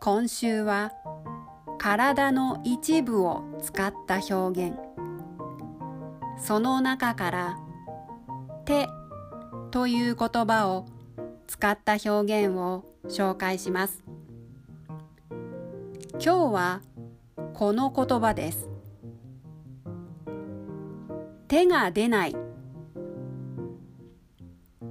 [0.00, 0.92] 今週は
[1.76, 4.76] 体の一部を使った表現。
[6.38, 7.58] その中から
[8.64, 8.88] 手
[9.72, 10.86] という言葉を
[11.48, 14.04] 使った表現を紹介します。
[16.12, 16.80] 今日は
[17.54, 18.68] この言葉です。
[21.48, 22.36] 手が出ない。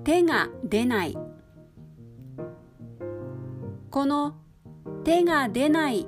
[0.04, 1.18] 手が出ない。
[3.90, 4.36] この
[5.04, 6.08] 手が出ない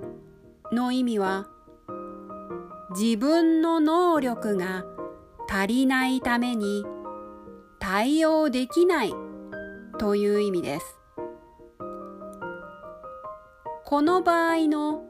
[0.71, 1.47] の意味は
[2.91, 4.83] 自分の能力が
[5.49, 6.85] 足りないために
[7.79, 9.13] 対応できない
[9.97, 10.99] という意味です。
[13.85, 15.03] この場合の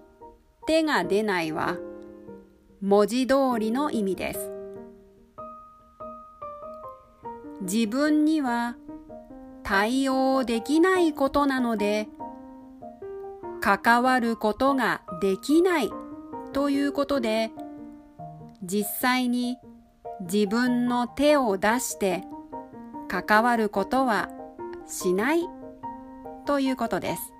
[0.65, 1.77] 手が出ないは
[2.81, 4.51] 文字通りの意味です。
[7.61, 8.77] 自分には
[9.63, 12.07] 対応できないことなので
[13.61, 15.89] 関わることができない
[16.53, 17.51] ということで
[18.63, 19.57] 実際に
[20.21, 22.23] 自分の手を出して
[23.07, 24.29] 関わることは
[24.87, 25.47] しない
[26.45, 27.33] ということです。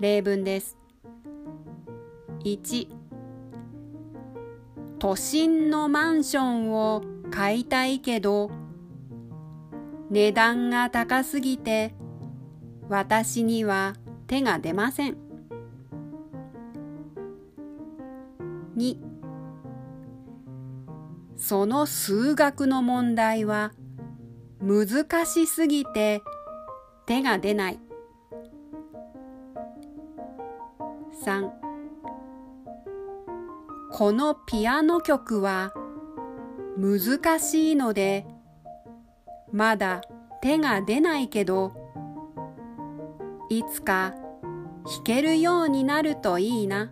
[0.00, 0.76] 例文です。
[2.44, 2.88] 1
[4.98, 8.50] 都心のマンションを買いたいけど
[10.10, 11.94] 値段が高すぎて
[12.88, 13.94] 私には
[14.26, 15.16] 手が出ません。
[18.76, 18.96] 2
[21.36, 23.72] その数学の問題は
[24.60, 26.22] 難しすぎて
[27.06, 27.78] 手が出ない。
[31.24, 31.50] 3
[33.92, 35.72] このピアノ曲は
[36.76, 38.26] 難しいので
[39.52, 40.02] まだ
[40.42, 41.83] 手が出ないけど
[43.50, 44.14] いつか
[44.84, 46.90] 弾けるようになるといいな。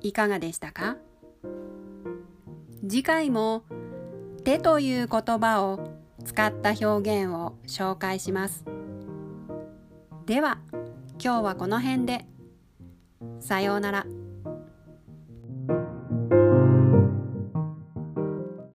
[0.00, 0.96] いかがでしたか？
[2.88, 3.64] 次回も
[4.44, 5.90] 手という言葉を
[6.24, 8.64] 使った表現を紹介します。
[10.26, 10.58] では
[11.22, 12.24] 今日はこの辺で。
[13.40, 14.06] さようなら。